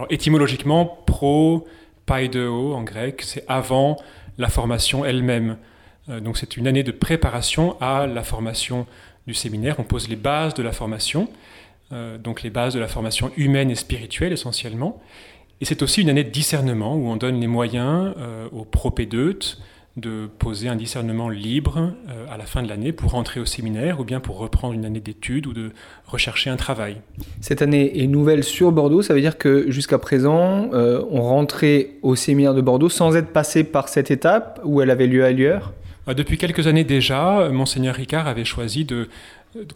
Alors 0.00 0.10
étymologiquement, 0.10 0.86
pro, 1.04 1.68
paideo 2.06 2.72
en 2.72 2.82
grec, 2.84 3.20
c'est 3.22 3.44
avant 3.48 3.98
la 4.38 4.48
formation 4.48 5.04
elle-même. 5.04 5.58
Euh, 6.08 6.20
donc 6.20 6.38
c'est 6.38 6.56
une 6.56 6.66
année 6.66 6.82
de 6.82 6.90
préparation 6.90 7.78
à 7.82 8.06
la 8.06 8.22
formation 8.22 8.86
du 9.26 9.34
séminaire. 9.34 9.78
On 9.78 9.82
pose 9.82 10.08
les 10.08 10.16
bases 10.16 10.54
de 10.54 10.62
la 10.62 10.72
formation, 10.72 11.28
euh, 11.92 12.16
donc 12.16 12.42
les 12.42 12.48
bases 12.48 12.72
de 12.72 12.80
la 12.80 12.88
formation 12.88 13.30
humaine 13.36 13.70
et 13.70 13.74
spirituelle 13.74 14.32
essentiellement. 14.32 15.02
Et 15.60 15.66
c'est 15.66 15.82
aussi 15.82 16.00
une 16.00 16.08
année 16.08 16.24
de 16.24 16.30
discernement 16.30 16.96
où 16.96 17.10
on 17.10 17.16
donne 17.16 17.38
les 17.38 17.46
moyens 17.46 18.14
euh, 18.16 18.48
aux 18.52 18.64
propédeutes 18.64 19.60
de 19.96 20.28
poser 20.38 20.68
un 20.68 20.76
discernement 20.76 21.28
libre 21.28 21.92
à 22.30 22.36
la 22.36 22.44
fin 22.44 22.62
de 22.62 22.68
l'année 22.68 22.92
pour 22.92 23.10
rentrer 23.10 23.40
au 23.40 23.44
séminaire 23.44 24.00
ou 24.00 24.04
bien 24.04 24.20
pour 24.20 24.38
reprendre 24.38 24.72
une 24.72 24.84
année 24.84 25.00
d'études 25.00 25.46
ou 25.46 25.52
de 25.52 25.72
rechercher 26.06 26.48
un 26.48 26.56
travail. 26.56 26.98
Cette 27.40 27.60
année 27.60 28.02
est 28.02 28.06
nouvelle 28.06 28.44
sur 28.44 28.70
Bordeaux, 28.72 29.02
ça 29.02 29.14
veut 29.14 29.20
dire 29.20 29.36
que 29.36 29.70
jusqu'à 29.70 29.98
présent, 29.98 30.70
on 30.72 31.22
rentrait 31.22 31.90
au 32.02 32.14
séminaire 32.14 32.54
de 32.54 32.60
Bordeaux 32.60 32.88
sans 32.88 33.16
être 33.16 33.32
passé 33.32 33.64
par 33.64 33.88
cette 33.88 34.10
étape 34.10 34.60
où 34.64 34.80
elle 34.80 34.90
avait 34.90 35.06
lieu 35.06 35.24
ailleurs? 35.24 35.72
Euh, 36.08 36.14
depuis 36.14 36.38
quelques 36.38 36.66
années 36.66 36.84
déjà, 36.84 37.48
monseigneur 37.50 37.94
Ricard 37.94 38.26
avait 38.26 38.44
choisi 38.44 38.84
de, 38.84 39.08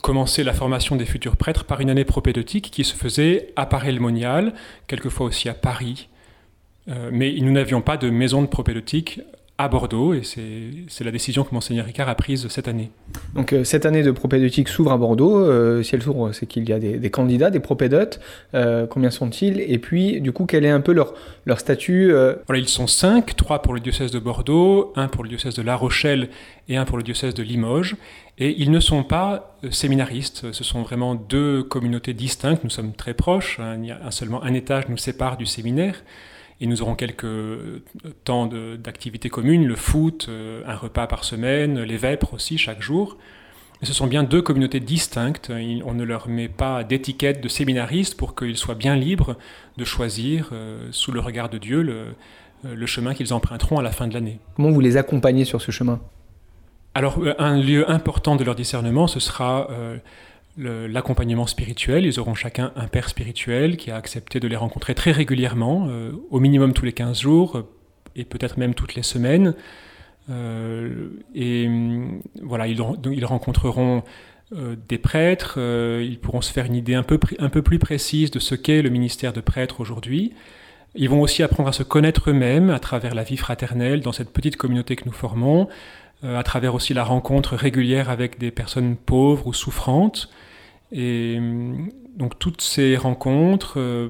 commencer 0.03 0.45
la 0.45 0.53
formation 0.53 0.97
des 0.97 1.05
futurs 1.05 1.37
prêtres 1.37 1.65
par 1.65 1.81
une 1.81 1.91
année 1.91 2.05
propédeutique 2.05 2.71
qui 2.71 2.85
se 2.85 2.95
faisait 2.95 3.53
à 3.57 3.67
Paris-le-Monial, 3.67 4.55
quelquefois 4.87 5.27
aussi 5.27 5.49
à 5.49 5.55
Paris. 5.55 6.09
Euh, 6.89 7.11
mais 7.13 7.35
nous 7.41 7.51
n'avions 7.51 7.81
pas 7.81 7.97
de 7.97 8.11
maison 8.11 8.43
de 8.43 8.47
propédeutique 8.47 9.21
à 9.57 9.69
Bordeaux, 9.69 10.15
et 10.15 10.23
c'est 10.25 11.05
la 11.05 11.13
décision 11.13 11.45
que 11.45 11.55
Monseigneur 11.55 11.87
Ricard 11.87 12.09
a 12.09 12.17
prise 12.17 12.49
cette 12.49 12.67
année. 12.67 12.91
Donc 13.37 13.53
euh, 13.53 13.63
cette 13.63 13.87
année 13.87 14.03
de 14.03 14.11
propédeutique 14.11 14.69
s'ouvre 14.69 14.91
à 14.91 14.97
Bordeaux. 14.97 15.39
Euh, 15.39 15.81
si 15.85 15.95
elle 15.95 16.03
s'ouvre, 16.03 16.33
c'est 16.33 16.47
qu'il 16.47 16.69
y 16.69 16.73
a 16.73 16.81
des, 16.81 17.11
candidats, 17.11 17.51
des 17.51 17.61
propédeutes. 17.61 18.19
Euh, 18.55 18.89
combien 18.89 19.11
sont-ils? 19.11 19.61
Et 19.61 19.79
puis, 19.79 20.21
du 20.21 20.33
coup, 20.33 20.47
quel 20.47 20.65
est 20.65 20.71
un 20.71 20.81
peu 20.81 20.93
leur, 20.93 21.15
leur 21.47 21.61
statut 21.61 22.11
voilà, 22.47 22.61
Ils 22.61 22.69
sont 22.69 22.89
cinq, 22.89 23.37
trois 23.37 23.63
pour 23.63 23.75
le 23.75 23.81
diocèse 23.81 24.11
de 24.11 24.19
Bordeaux, 24.19 24.93
un 24.97 25.07
pour 25.07 25.23
le 25.23 25.29
diocèse 25.29 25.55
de 25.55 25.63
La 25.63 25.77
Rochelle 25.77 26.31
et 26.69 26.77
un 26.77 26.85
pour 26.85 26.97
le 26.97 27.05
diocèse 27.05 27.35
de 27.35 27.45
Limoges. 27.45 27.95
Et 28.39 28.61
ils 28.61 28.73
ne 28.73 28.81
sont 28.81 29.05
pas 29.05 29.57
séminaristes, 29.71 30.51
ce 30.51 30.65
sont 30.65 30.83
vraiment 30.83 31.15
deux 31.15 31.63
communautés 31.63 32.13
distinctes, 32.13 32.65
nous 32.65 32.71
sommes 32.71 32.93
très 32.93 33.15
proches, 33.15 33.61
hein. 33.61 33.77
il 33.81 33.87
y 33.87 33.93
a 33.93 34.11
seulement 34.11 34.43
un 34.43 34.53
étage 34.55 34.89
nous 34.89 34.97
sépare 34.97 35.37
du 35.37 35.47
séminaire 35.47 36.03
et 36.61 36.67
nous 36.67 36.83
aurons 36.83 36.95
quelques 36.95 37.25
euh, 37.25 37.83
temps 38.25 38.47
d'activités 38.47 39.29
communes, 39.29 39.67
le 39.67 39.77
foot, 39.77 40.27
euh, 40.29 40.63
un 40.67 40.77
repas 40.77 41.07
par 41.07 41.25
semaine, 41.25 41.81
les 41.83 41.97
vêpres 41.97 42.35
aussi 42.35 42.59
chaque 42.59 42.81
jour. 42.81 43.17
Mais 43.81 43.87
ce 43.87 43.93
sont 43.93 44.07
bien 44.07 44.23
deux 44.23 44.41
communautés 44.41 44.81
distinctes. 44.81 45.51
On 45.85 45.95
ne 45.95 46.05
leur 46.05 46.29
met 46.29 46.49
pas 46.49 46.85
d'étiquette 46.85 47.43
de 47.43 47.49
séminariste 47.49 48.17
pour 48.17 48.37
qu'ils 48.37 48.57
soient 48.57 48.77
bien 48.77 48.95
libres 48.95 49.37
de 49.77 49.85
choisir, 49.85 50.51
euh, 50.53 50.89
sous 50.93 51.11
le 51.13 51.21
regard 51.21 51.49
de 51.49 51.59
Dieu, 51.59 51.83
le, 51.83 52.87
chemin 52.87 53.13
qu'ils 53.13 53.35
emprunteront 53.35 53.79
à 53.79 53.83
la 53.83 53.91
fin 53.91 54.07
de 54.07 54.15
l'année. 54.15 54.39
Comment 54.57 54.71
vous 54.71 54.81
les 54.81 54.97
accompagnez 54.97 55.45
sur 55.45 55.61
ce 55.61 55.71
chemin? 55.71 56.01
Alors, 56.95 57.19
un 57.39 57.59
lieu 57.59 57.91
important 57.91 58.37
de 58.37 58.45
leur 58.45 58.55
discernement, 58.55 59.07
ce 59.07 59.21
sera 59.21 59.69
l'accompagnement 60.57 61.47
spirituel. 61.47 62.05
Ils 62.05 62.21
auront 62.21 62.35
chacun 62.35 62.73
un 62.77 62.87
père 62.87 63.09
spirituel 63.09 63.77
qui 63.77 63.91
a 63.91 63.97
accepté 63.97 64.41
de 64.41 64.49
les 64.49 64.57
rencontrer 64.57 64.95
très 64.95 65.13
régulièrement, 65.13 65.87
euh, 65.89 66.13
au 66.31 66.41
minimum 66.41 66.73
tous 66.73 66.85
les 66.85 66.93
15 66.93 67.21
jours, 67.21 67.57
euh, 67.57 67.69
et 68.17 68.25
peut-être 68.25 68.57
même 68.59 68.75
toutes 68.75 68.95
les 68.95 69.03
semaines. 69.03 69.55
Euh, 70.31 71.09
et 71.35 71.69
mm, 71.69 72.23
voilà, 72.43 72.67
ils, 72.67 72.81
rencontreront 73.25 74.03
des 74.89 74.99
prêtres, 74.99 75.59
ils 76.01 76.19
pourront 76.21 76.41
se 76.41 76.53
faire 76.53 76.67
une 76.67 76.77
idée 76.77 76.95
un 76.95 77.03
peu, 77.03 77.19
un 77.41 77.49
peu 77.49 77.63
plus 77.63 77.81
précise 77.81 78.31
de 78.31 78.39
ce 78.39 78.55
qu'est 78.55 78.83
le 78.83 78.91
ministère 78.91 79.33
de 79.33 79.41
prêtre 79.41 79.81
aujourd'hui. 79.81 80.33
Ils 80.95 81.09
vont 81.09 81.23
aussi 81.23 81.43
apprendre 81.43 81.69
à 81.69 81.73
se 81.73 81.83
connaître 81.83 82.31
eux-mêmes 82.31 82.71
à 82.71 82.79
travers 82.79 83.17
la 83.17 83.25
vie 83.25 83.37
fraternelle 83.37 84.01
dans 84.01 84.13
cette 84.13 84.33
petite 84.33 84.57
communauté 84.57 84.95
que 84.95 85.07
nous 85.07 85.13
formons, 85.13 85.67
à 86.23 86.43
travers 86.43 86.75
aussi 86.75 86.95
la 86.95 87.05
rencontre 87.05 87.55
régulière 87.55 88.09
avec 88.09 88.39
des 88.39 88.51
personnes 88.51 88.97
pauvres 88.97 89.47
ou 89.47 89.53
souffrantes, 89.53 90.31
et 90.93 91.37
hum, 91.39 91.89
donc 92.17 92.39
toutes 92.39 92.61
ces 92.61 92.97
rencontres 92.97 93.79
euh, 93.79 94.09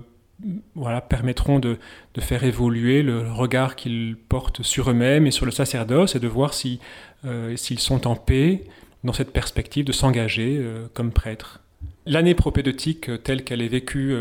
voilà, 0.75 1.01
permettront 1.01 1.59
de, 1.59 1.79
faire 2.19 2.45
évoluer 2.45 3.03
le 3.03 3.31
regard 3.33 3.77
qu'ils 3.77 4.17
portent 4.29 4.63
sur 4.63 4.91
eux-mêmes 4.91 5.27
et 5.27 5.31
sur 5.31 5.47
le 5.47 5.53
sacerdoce 5.53 6.15
et 6.15 6.21
de 6.21 6.29
voir 6.29 6.55
si, 6.55 6.81
euh, 7.25 7.57
s'ils 7.57 7.81
sont 7.81 8.07
en 8.07 8.17
paix 8.17 8.65
dans 9.03 9.13
cette 9.13 9.33
perspective 9.33 9.85
de 9.85 9.93
s'engager 9.93 10.59
euh, 10.59 10.87
comme 10.93 11.13
prêtre. 11.13 11.61
L'année 12.07 12.35
propédeutique 12.35 13.11
telle 13.23 13.45
qu'elle 13.45 13.63
est 13.63 13.69
vécue 13.69 14.15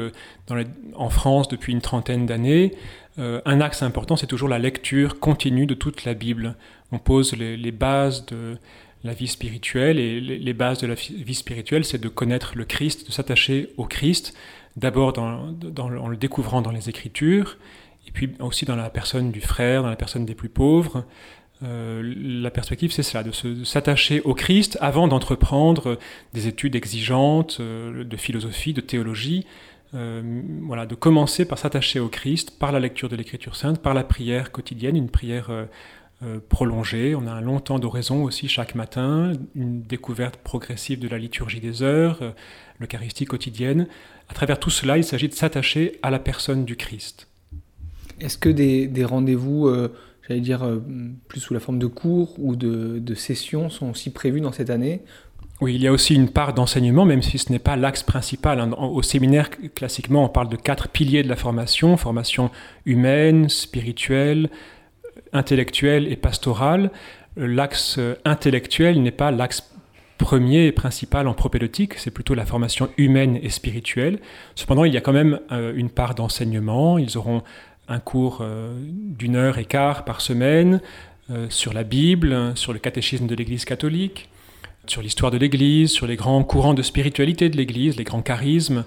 en 0.96 1.10
France 1.10 1.50
depuis 1.50 1.74
une 1.74 1.82
trentaine 1.82 2.26
d'années, 2.26 2.72
un 3.18 3.60
axe 3.60 3.84
important, 3.84 4.16
c'est 4.16 4.26
toujours 4.28 4.48
la 4.48 4.58
lecture 4.58 5.20
continue 5.20 5.66
de 5.66 5.74
toute 5.74 6.06
la 6.06 6.14
Bible. 6.14 6.56
On 6.94 7.00
pose 7.00 7.34
les 7.34 7.72
bases 7.72 8.26
de, 8.28 8.58
la 9.04 9.14
vie 9.14 9.28
spirituelle. 9.28 10.00
Et 10.00 10.20
les 10.20 10.54
bases 10.54 10.80
de 10.80 10.88
la 10.88 10.96
vie 10.96 11.36
spirituelle, 11.36 11.86
c'est 11.86 12.02
de 12.02 12.10
connaître 12.10 12.54
le 12.56 12.66
Christ, 12.66 13.08
de 13.08 13.12
s'attacher 13.12 13.70
au 13.78 13.86
Christ, 13.86 14.34
d'abord 14.78 15.18
en 15.18 16.08
le 16.08 16.18
découvrant 16.18 16.62
dans 16.62 16.72
les 16.72 16.90
Écritures, 16.90 17.58
et 18.08 18.12
puis 18.12 18.32
aussi 18.40 18.66
dans 18.66 18.76
la 18.76 18.90
personne 18.90 19.32
du 19.32 19.42
frère, 19.42 19.84
dans 19.84 19.90
la 19.90 19.96
personne 19.96 20.26
des 20.26 20.36
plus 20.36 20.50
pauvres. 20.50 21.06
Euh, 21.64 22.02
la 22.42 22.52
perspective, 22.52 22.92
c'est 22.92 23.04
cela, 23.04 23.24
de 23.24 23.32
s'attacher 23.64 24.22
au 24.22 24.34
Christ 24.34 24.78
avant 24.82 25.08
d'entreprendre 25.08 25.98
des 26.34 26.48
études 26.48 26.76
exigeantes 26.76 27.58
euh, 27.60 28.04
de 28.04 28.18
philosophie, 28.18 28.74
de 28.74 28.82
théologie. 28.82 29.46
Euh, 29.94 30.42
voilà, 30.64 30.88
de 30.88 30.96
commencer 30.96 31.46
par 31.46 31.60
s'attacher 31.60 32.00
au 32.00 32.10
Christ, 32.10 32.58
par 32.58 32.72
la 32.72 32.80
lecture 32.80 33.10
de 33.10 33.16
l'Écriture 33.16 33.56
sainte, 33.56 33.80
par 33.80 33.94
la 33.94 34.04
prière 34.04 34.52
quotidienne, 34.52 34.98
une 34.98 35.10
prière 35.10 35.52
euh, 36.22 36.40
prolongée. 36.48 37.16
On 37.16 37.28
a 37.28 37.32
un 37.32 37.42
long 37.42 37.60
temps 37.60 37.80
d'oraison 37.80 38.24
aussi 38.24 38.48
chaque 38.48 38.76
matin, 38.76 39.34
une 39.56 39.82
découverte 39.82 40.38
progressive 40.38 41.00
de 41.00 41.08
la 41.08 41.18
liturgie 41.18 41.60
des 41.60 41.82
heures, 41.82 42.20
euh, 42.22 42.32
l'Eucharistie 42.80 43.26
quotidienne. 43.26 43.88
À 44.30 44.34
travers 44.34 44.60
tout 44.60 44.70
cela, 44.70 44.98
il 44.98 45.04
s'agit 45.04 45.28
de 45.28 45.34
s'attacher 45.34 46.00
à 46.02 46.12
la 46.12 46.20
personne 46.20 46.66
du 46.66 46.76
Christ. 46.76 47.28
Est-ce 48.20 48.38
que 48.38 48.50
des, 48.50 49.06
rendez-vous, 49.06 49.68
euh, 49.68 49.92
j'allais 50.28 50.40
dire, 50.40 50.66
plus 51.28 51.42
sous 51.42 51.54
la 51.54 51.60
forme 51.60 51.80
de 51.80 51.88
cours 51.88 52.36
ou 52.38 52.56
de, 52.56 53.00
de 53.00 53.16
sessions 53.16 53.70
sont 53.70 53.90
aussi 53.90 54.12
prévus 54.12 54.40
dans 54.40 54.52
cette 54.52 54.70
année? 54.70 55.02
Oui, 55.62 55.76
il 55.76 55.82
y 55.82 55.88
a 55.88 55.92
aussi 55.92 56.16
une 56.16 56.30
part 56.30 56.54
d'enseignement, 56.54 57.06
même 57.06 57.22
si 57.22 57.38
ce 57.38 57.52
n'est 57.52 57.60
pas 57.60 57.76
l'axe 57.76 58.04
principal. 58.04 58.60
Hein. 58.60 58.72
Au 58.78 59.02
séminaire, 59.02 59.50
classiquement, 59.76 60.26
on 60.26 60.30
parle 60.30 60.50
de 60.50 60.58
quatre 60.58 60.90
piliers 60.90 61.24
de 61.24 61.30
la 61.30 61.36
formation, 61.36 61.96
formation 61.96 62.52
humaine, 62.86 63.48
spirituelle, 63.50 64.50
intellectuelle 65.34 66.12
et 66.12 66.16
pastorale, 66.16 66.92
l'axe 67.36 68.00
intellectuel 68.26 69.02
n'est 69.02 69.12
pas 69.12 69.32
l'axe 69.32 69.74
premier 70.24 70.68
et 70.68 70.72
principal 70.72 71.28
en 71.28 71.34
propédeutique, 71.34 71.96
c'est 71.96 72.12
plutôt 72.12 72.34
la 72.34 72.46
formation 72.46 72.90
humaine 72.98 73.38
et 73.42 73.50
spirituelle. 73.50 74.20
Cependant, 74.56 74.86
il 74.86 74.94
y 74.94 74.98
a 74.98 75.02
quand 75.02 75.14
même 75.14 75.40
euh, 75.52 75.74
une 75.76 75.90
part 75.90 76.16
d'enseignement. 76.16 76.98
Ils 76.98 77.18
auront 77.18 77.44
un 77.88 78.00
cours 78.00 78.40
euh, 78.42 78.74
d'une 78.88 79.36
heure 79.36 79.58
et 79.58 79.66
quart 79.66 80.06
par 80.06 80.22
semaine 80.22 80.82
euh, 81.30 81.48
sur 81.50 81.74
la 81.74 81.84
Bible, 81.84 82.54
sur 82.56 82.72
le 82.74 82.80
catéchisme 82.80 83.28
de 83.28 83.36
l'Église 83.36 83.66
catholique, 83.66 84.30
sur 84.88 85.02
l'histoire 85.02 85.32
de 85.32 85.38
l'Église, 85.38 85.92
sur 85.92 86.08
les 86.08 86.16
grands 86.16 86.44
courants 86.44 86.74
de 86.74 86.84
spiritualité 86.84 87.50
de 87.50 87.58
l'Église, 87.58 87.98
les 87.98 88.06
grands 88.06 88.22
charismes, 88.22 88.86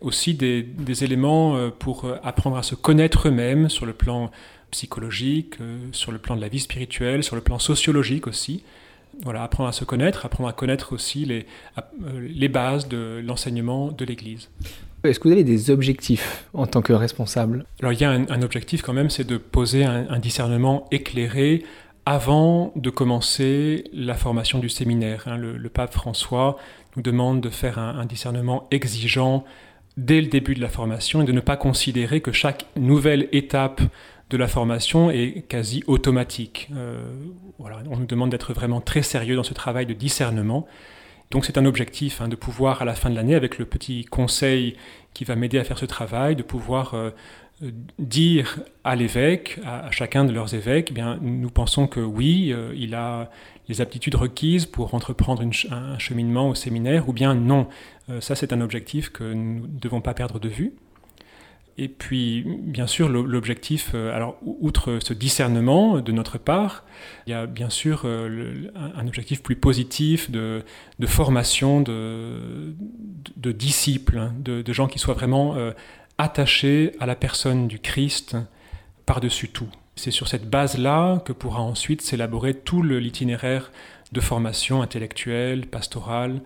aussi 0.00 0.34
des 0.34 1.04
éléments 1.04 1.70
pour 1.78 2.06
apprendre 2.22 2.58
à 2.58 2.62
se 2.62 2.74
connaître 2.74 3.28
eux-mêmes 3.28 3.70
sur 3.70 3.86
le 3.86 3.94
plan 3.94 4.30
psychologique, 4.74 5.54
euh, 5.60 5.78
sur 5.92 6.10
le 6.10 6.18
plan 6.18 6.34
de 6.34 6.40
la 6.40 6.48
vie 6.48 6.58
spirituelle, 6.58 7.22
sur 7.22 7.36
le 7.36 7.42
plan 7.42 7.60
sociologique 7.60 8.26
aussi. 8.26 8.64
Voilà, 9.22 9.44
apprendre 9.44 9.68
à 9.68 9.72
se 9.72 9.84
connaître, 9.84 10.26
apprendre 10.26 10.48
à 10.48 10.52
connaître 10.52 10.92
aussi 10.92 11.24
les, 11.24 11.46
euh, 11.78 12.28
les 12.28 12.48
bases 12.48 12.88
de 12.88 13.22
l'enseignement 13.24 13.92
de 13.92 14.04
l'Église. 14.04 14.50
Est-ce 15.04 15.20
que 15.20 15.28
vous 15.28 15.32
avez 15.32 15.44
des 15.44 15.70
objectifs 15.70 16.46
en 16.54 16.66
tant 16.66 16.82
que 16.82 16.92
responsable? 16.92 17.66
Alors 17.80 17.92
il 17.92 18.00
y 18.00 18.04
a 18.04 18.10
un, 18.10 18.42
objectif 18.42 18.82
quand 18.82 18.94
même, 18.94 19.10
c'est 19.10 19.24
de 19.24 19.36
poser 19.36 19.84
un, 19.84 20.18
discernement 20.18 20.88
éclairé 20.90 21.62
avant 22.04 22.72
de 22.74 22.90
commencer 22.90 23.84
la 23.92 24.14
formation 24.14 24.58
du 24.58 24.68
séminaire. 24.68 25.24
Hein. 25.26 25.36
Le, 25.36 25.68
pape 25.68 25.92
François 25.92 26.56
nous 26.96 27.02
demande 27.02 27.40
de 27.40 27.50
faire 27.50 27.78
un, 27.78 27.98
un, 27.98 28.06
discernement 28.06 28.66
exigeant 28.72 29.44
dès 29.96 30.20
le 30.20 30.26
début 30.26 30.54
de 30.54 30.60
la 30.60 30.68
formation 30.68 31.22
et 31.22 31.24
de 31.24 31.32
ne 31.32 31.40
pas 31.40 31.56
considérer 31.56 32.20
que 32.20 32.32
chaque 32.32 32.66
nouvelle 32.74 33.28
étape 33.30 33.82
de 34.30 34.36
la 34.36 34.48
formation 34.48 35.10
est 35.10 35.44
quasi 35.48 35.82
automatique. 35.86 36.70
Euh, 36.74 37.04
on 37.58 37.96
nous 37.96 38.06
demande 38.06 38.30
d'être 38.30 38.52
vraiment 38.52 38.80
très 38.80 39.02
sérieux 39.02 39.36
dans 39.36 39.42
ce 39.42 39.54
travail 39.54 39.86
de 39.86 39.92
discernement. 39.92 40.66
Donc 41.30 41.44
c'est 41.44 41.58
un 41.58 41.64
objectif 41.66 42.20
hein, 42.20 42.28
de 42.28 42.36
pouvoir 42.36 42.82
à 42.82 42.84
la 42.84 42.94
fin 42.94 43.10
de 43.10 43.14
l'année, 43.14 43.34
avec 43.34 43.58
le 43.58 43.66
petit 43.66 44.04
conseil 44.04 44.76
qui 45.12 45.24
va 45.24 45.36
m'aider 45.36 45.58
à 45.58 45.64
faire 45.64 45.78
ce 45.78 45.86
travail, 45.86 46.36
de 46.36 46.42
pouvoir 46.42 46.94
euh, 46.94 47.10
dire 47.98 48.60
à 48.82 48.96
l'évêque, 48.96 49.60
à, 49.64 49.90
chacun 49.90 50.24
de 50.24 50.32
leurs 50.32 50.54
évêques, 50.54 50.88
eh 50.90 50.94
bien, 50.94 51.18
nous 51.20 51.50
pensons 51.50 51.86
que 51.86 52.00
oui, 52.00 52.52
euh, 52.52 52.72
il 52.76 52.94
a 52.94 53.30
les 53.68 53.80
aptitudes 53.80 54.14
requises 54.14 54.66
pour 54.66 54.94
entreprendre 54.94 55.42
un 55.70 55.98
cheminement 55.98 56.48
au 56.50 56.54
séminaire, 56.54 57.08
ou 57.08 57.14
bien 57.14 57.34
non. 57.34 57.66
ça 58.20 58.34
c'est 58.34 58.52
un 58.52 58.60
objectif 58.60 59.08
que 59.08 59.24
nous 59.24 59.62
ne 59.62 59.78
devons 59.80 60.02
pas 60.02 60.12
perdre 60.12 60.38
de 60.38 60.50
vue. 60.50 60.74
Et 61.76 61.88
puis, 61.88 62.44
bien 62.46 62.86
sûr, 62.86 63.08
l'objectif, 63.08 63.92
euh, 63.94 64.14
alors, 64.14 64.38
outre 64.42 64.98
ce 65.02 65.12
discernement 65.12 65.98
de 65.98 66.12
notre 66.12 66.38
part, 66.38 66.84
il 67.26 67.30
y 67.30 67.32
a 67.32 67.46
bien 67.46 67.68
sûr 67.68 68.02
euh, 68.04 68.70
un 68.76 69.06
objectif 69.08 69.42
plus 69.42 69.56
positif 69.56 70.30
de, 70.30 70.62
formation 71.06 71.80
de, 71.80 72.74
de, 73.36 73.52
disciples, 73.52 74.18
hein, 74.18 74.34
de, 74.38 74.72
gens 74.72 74.86
qui 74.86 75.00
soient 75.00 75.14
vraiment 75.14 75.56
euh, 75.56 75.72
attachés 76.16 76.92
à 77.00 77.06
la 77.06 77.16
personne 77.16 77.66
du 77.66 77.80
Christ 77.80 78.36
par-dessus 79.04 79.48
tout. 79.48 79.68
C'est 79.96 80.12
sur 80.12 80.28
cette 80.28 80.48
base-là 80.48 81.22
que 81.24 81.32
pourra 81.32 81.60
ensuite 81.60 82.02
s'élaborer 82.02 82.54
tout 82.54 82.82
l'itinéraire 82.82 83.72
de 84.12 84.20
formation 84.20 84.80
intellectuelle, 84.80 85.66
pastorale, 85.66 86.40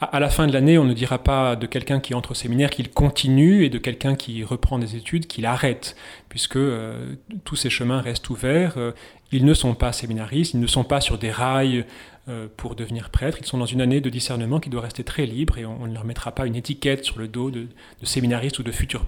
à 0.00 0.18
la 0.18 0.30
fin 0.30 0.46
de 0.46 0.52
l'année, 0.52 0.78
on 0.78 0.84
ne 0.84 0.94
dira 0.94 1.18
pas 1.18 1.56
de 1.56 1.66
quelqu'un 1.66 2.00
qui 2.00 2.14
entre 2.14 2.32
au 2.32 2.34
séminaire 2.34 2.70
qu'il 2.70 2.90
continue 2.90 3.64
et 3.64 3.68
de 3.68 3.78
quelqu'un 3.78 4.14
qui 4.14 4.42
reprend 4.44 4.78
des 4.78 4.96
études 4.96 5.26
qu'il 5.26 5.44
arrête, 5.44 5.94
puisque 6.28 6.56
euh, 6.56 7.14
tous 7.44 7.56
ces 7.56 7.68
chemins 7.68 8.00
restent 8.00 8.30
ouverts. 8.30 8.74
Euh, 8.78 8.92
ils 9.30 9.44
ne 9.44 9.54
sont 9.54 9.74
pas 9.74 9.92
séminaristes, 9.92 10.54
ils 10.54 10.60
ne 10.60 10.66
sont 10.66 10.84
pas 10.84 11.00
sur 11.00 11.18
des 11.18 11.30
rails 11.30 11.84
euh, 12.28 12.48
pour 12.56 12.74
devenir 12.74 13.10
prêtres, 13.10 13.38
ils 13.40 13.46
sont 13.46 13.58
dans 13.58 13.66
une 13.66 13.80
année 13.80 14.00
de 14.00 14.10
discernement 14.10 14.58
qui 14.58 14.70
doit 14.70 14.80
rester 14.80 15.04
très 15.04 15.26
libre 15.26 15.58
et 15.58 15.66
on, 15.66 15.86
ne 15.86 15.94
leur 15.94 16.04
mettra 16.04 16.32
pas 16.32 16.46
une 16.46 16.56
étiquette 16.56 17.04
sur 17.04 17.18
le 17.18 17.28
dos 17.28 17.50
de, 17.50 17.66
de 18.00 18.06
séminaristes 18.06 18.58
ou 18.58 18.62
de 18.62 18.72
futurs 18.72 19.04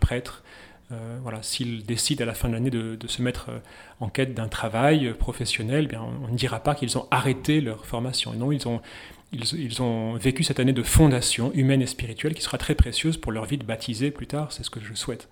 prêtres. 0.88 1.02
voilà, 1.23 1.43
s'ils 1.43 1.84
décident 1.84 2.23
à 2.23 2.26
la 2.26 2.34
fin 2.34 2.49
de 2.49 2.55
l'année 2.55 2.70
de, 2.70 3.06
se 3.06 3.23
mettre 3.23 3.50
en 4.00 4.08
quête 4.08 4.34
d'un 4.34 4.49
travail 4.49 5.12
professionnel, 5.14 5.87
bien, 5.87 6.02
on, 6.02 6.29
ne 6.29 6.37
dira 6.37 6.61
pas 6.61 6.75
qu'ils 6.75 6.99
ont 6.99 7.06
arrêté 7.11 7.61
leur 7.61 7.87
formation. 7.87 8.32
Non, 8.34 8.52
ils 8.52 8.67
ont, 8.69 8.81
ils, 9.32 9.82
ont 9.82 10.14
vécu 10.14 10.44
cette 10.44 10.61
année 10.61 10.73
de 10.73 10.82
fondation 10.82 11.52
humaine 11.55 11.82
et 11.82 11.87
spirituelle 11.87 12.34
qui 12.34 12.43
sera 12.43 12.58
très 12.58 12.75
précieuse 12.75 13.17
pour 13.17 13.32
leur 13.32 13.46
vie 13.46 13.58
de 13.58 13.64
baptisé 13.64 14.11
plus 14.11 14.26
tard, 14.26 14.52
c'est 14.52 14.62
ce 14.62 14.70
que 14.70 14.81
je 14.81 14.94
souhaite. 14.94 15.29